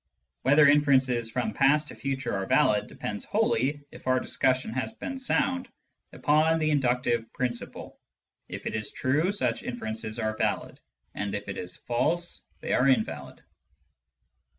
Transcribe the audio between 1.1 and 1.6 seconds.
from